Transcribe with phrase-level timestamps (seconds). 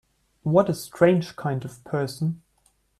[0.41, 2.41] What a strange kind of person!